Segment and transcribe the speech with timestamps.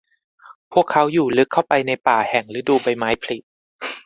[0.73, 3.37] พวกเขาอยู่ลึกเข้าไปในป่าแห่งฤดูใบไม้ผลิ